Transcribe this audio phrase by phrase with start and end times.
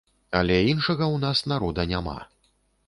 [0.39, 2.19] Але іншага ў нас народа няма.